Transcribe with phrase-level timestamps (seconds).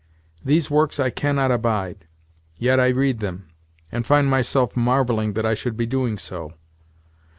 [0.43, 2.07] These works I cannot abide,
[2.57, 3.49] yet I read them,
[3.91, 6.53] and find myself marvelling that I should be doing so.